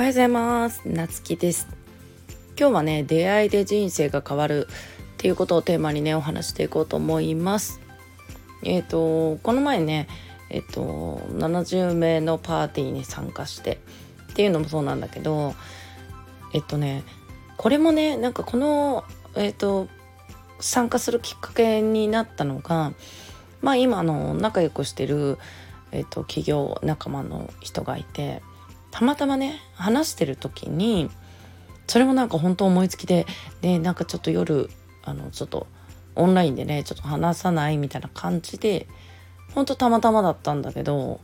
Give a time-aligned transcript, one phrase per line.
[0.00, 0.88] おはようございます。
[0.88, 1.68] なつきです。
[2.58, 7.82] 今日はね出会いで人生が変わるっていうことをテーマにねお話していこうと思います。
[8.62, 10.08] えっ、ー、とこの前ね
[10.48, 13.78] えっ、ー、と70名のパーティーに参加して
[14.32, 15.54] っていうのもそうなんだけど
[16.54, 17.04] えっとね
[17.58, 19.04] これもねなんかこの
[19.36, 19.86] えっと
[20.60, 22.94] 参加するきっかけになったのが
[23.60, 25.36] まあ今の仲良くしてる
[25.92, 28.42] えっと、企業仲間の人がいて
[28.90, 31.10] たまたまね話してる時に
[31.86, 33.26] それもなんか本当思いつきで
[33.60, 34.70] でなんかちょっと夜
[35.02, 35.66] あのちょっと
[36.14, 38.86] オンラインでねちょっと話さないみたいな感じで
[39.54, 41.20] 本当たまたまだったんだけど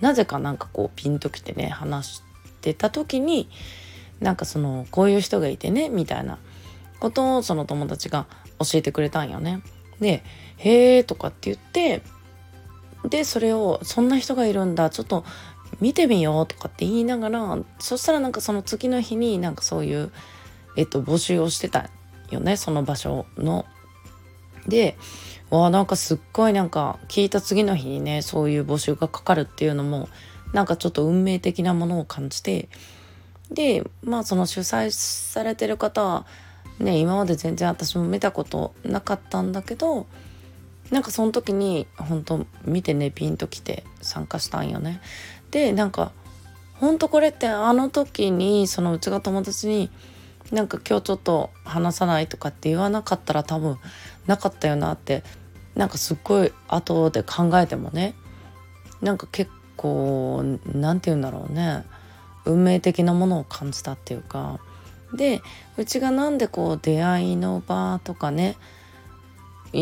[0.00, 2.22] なぜかなんかこうピンときてね話し
[2.60, 3.48] てた時に
[4.20, 6.38] なんかそのこういう人がいてねみたいな
[7.00, 8.26] ことをその友達が
[8.58, 9.62] 教えてくれたんよね。
[10.00, 10.22] で
[10.58, 12.02] 「へえ」とかって言って
[13.08, 15.24] でそれをそんな人がいるんだちょっと
[15.80, 20.10] 見てみようとかって言いながらそしたらなんかその次の日になんかそういう、
[20.76, 21.90] えっと、募集をしてた
[22.30, 23.66] よねその場所の。
[24.66, 24.96] で
[25.48, 30.08] わなんかすっごいなんか聞いた次の日にねそういう募集がかかるっていうのも
[30.52, 32.68] なんかちょっと運命的なものを感じて
[33.50, 36.26] でまあその主催されてる方は
[36.80, 40.06] ね今まで全然私も見たことなかったんだけど
[40.90, 45.00] なんかその時に本当見てねピンときて参加したんよね。
[45.50, 46.12] でなんか
[46.74, 49.90] 本当これってあの時にそのうちが友達に
[50.52, 53.78] なんか今日ちょっと話さないとかって言わなかったら多分
[54.26, 55.24] なかったよなって
[55.74, 58.14] なんかすっごい後で考えてもね
[59.00, 61.84] なんか結構何て言うんだろうね
[62.44, 64.60] 運命的なものを感じたっていうか
[65.14, 65.42] で
[65.76, 68.56] うちがなんでこう出会いの場とかね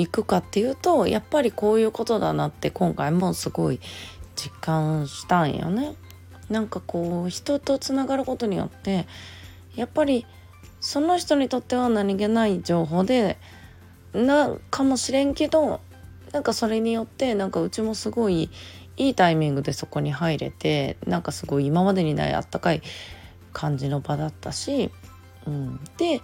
[0.00, 3.80] 行くかっていうとやっぱりこういうことだなって今回もすごい
[4.36, 5.94] 実感したんよね。
[6.50, 9.06] なんかこう人とつながることによって
[9.76, 10.26] やっぱり
[10.80, 13.38] その人にとっては何気ない情報で
[14.12, 15.80] なかもしれんけど
[16.32, 18.50] なんかそれによってなんかうちもすごい
[18.96, 22.82] いいタイミングでそこに入れてなんかすごい今までにないあったかい
[23.52, 24.90] 感じの場だったし、
[25.46, 26.20] うん、で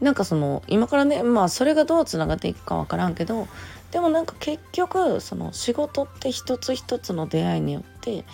[0.00, 3.48] なんかその今からねまあそれがどうつながっていくか分からんけど
[3.92, 8.24] でもなんか結局その仕事って一つ一つの出会いによって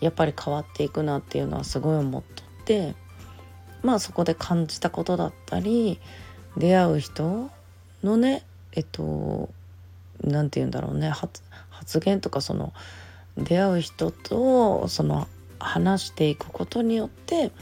[0.00, 2.94] やっぱり変わっていくなっていうのはすごい思っとって
[3.82, 6.00] まあそこで感じたことだったり
[6.56, 7.50] 出会う人
[8.02, 9.48] のねえっと
[10.22, 12.72] 何て言うんだろうね発言とかその
[13.38, 15.28] 出会う人とその
[15.58, 17.52] 話していくことによって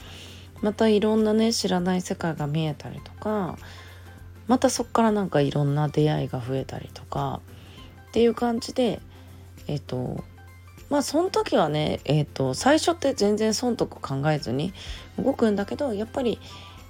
[0.62, 3.58] またいろんなね知らない世界が見えたりとか
[4.46, 7.41] またそっからなんかいろんな出会いが増えたりとか
[8.08, 9.00] っていう感じで
[9.66, 10.24] えっ、と
[10.88, 14.72] まあその時はねえっ、と最初って全然損得考えずに
[15.18, 16.41] 動くんだけどやっぱり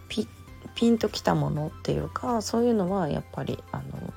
[0.09, 0.29] ピ
[0.75, 4.15] ピンときたものっていうかそういうのはやっぱりあの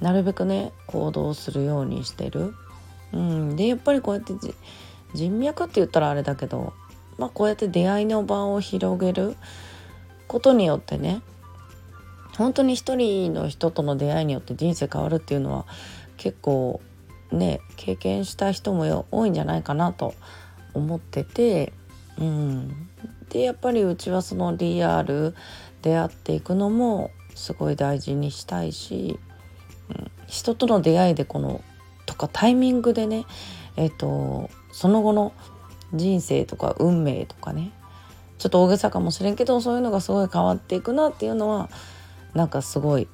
[0.00, 2.54] なるべくね行動するようにしてる。
[3.12, 4.34] うん、でやっぱりこうやって
[5.14, 6.72] 人脈って言ったらあれだけど
[7.20, 9.36] まあ、こうやって出会いの場を広げる
[10.26, 11.20] ことによってね
[12.38, 15.66] 本当に一人の人との出会いによって人生変わるっていうのは
[16.16, 16.80] 結構
[17.30, 20.14] ね経験した人も多いんじゃないかなと
[20.72, 21.74] 思ってて、
[22.16, 22.88] うん、
[23.28, 25.34] でやっぱりうちはそのリアル
[25.82, 29.18] 出会っていくのもすごい大事にしたいし、
[29.90, 31.62] うん、人との出会いでこの
[32.06, 33.26] とかタイミングでね
[33.76, 35.34] えっ、とその後の
[35.92, 37.72] 人生とか運命とかね。
[38.38, 41.68] ちょっと大げさかもしれんけどそういうのがすごい変わっていくなっていうのは
[42.32, 43.06] なんかすごい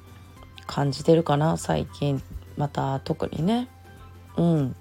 [0.67, 2.21] 感じてるかな最近。
[2.57, 3.69] また特にね。
[4.35, 4.73] うん、っ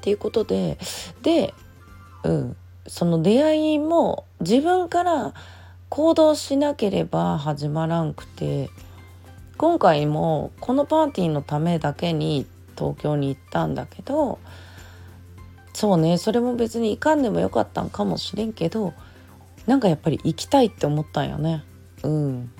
[0.00, 0.78] ていうことで
[1.22, 1.54] で、
[2.24, 2.56] うん、
[2.86, 5.34] その出会いも自分から
[5.88, 8.70] 行動しなければ始まらんくて
[9.56, 14.38] 今回もこのパーティーのためだけに東京に行ったんだけど
[15.78, 18.94] そうねそれも別に行かんでもよかったんかもしれんけど
[19.68, 21.62] なんかやっぱり行きたいって思ったんよね。
[22.02, 22.50] うん、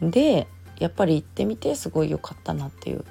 [0.00, 0.46] で
[0.78, 3.04] やっぱり行ってみてすごい良かったなっていう。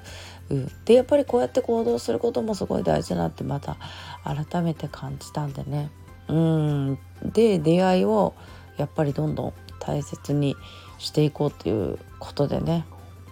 [0.48, 3.76] うん、でやっぱりこうやって行動することもすごい大事だなってまた
[4.24, 5.90] 改めて感じたんでね。
[6.28, 8.32] うん、で出会いを
[8.78, 10.56] やっぱりどんどん大切に
[10.96, 12.86] していこうということでね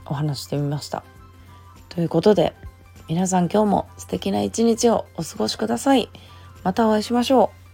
[0.04, 1.02] お話してみました。
[1.88, 2.52] ということで
[3.08, 6.08] 皆さん今日も素敵な一日をお過ごしください。
[6.64, 7.65] またお会いしましょう。